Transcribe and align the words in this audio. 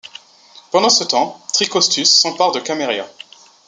Pendant 0.71 0.89
ce 0.89 1.03
temps, 1.03 1.39
Tricostus 1.53 2.09
s'empare 2.09 2.53
de 2.53 2.59
Cameria. 2.59 3.07